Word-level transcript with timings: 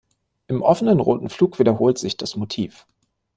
Im 0.47 0.63
offenen 0.63 0.99
roten 0.99 1.29
Flug 1.29 1.59
wiederholt 1.59 1.99
sich 1.99 2.17
das 2.17 2.35
Motiv. 2.35 2.87